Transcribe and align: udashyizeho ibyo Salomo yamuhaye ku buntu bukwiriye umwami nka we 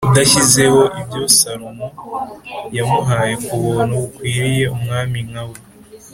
udashyizeho 0.09 0.81
ibyo 1.01 1.23
Salomo 1.37 1.87
yamuhaye 2.77 3.33
ku 3.45 3.53
buntu 3.63 3.93
bukwiriye 4.03 4.65
umwami 4.75 5.17
nka 5.29 5.43
we 5.49 5.57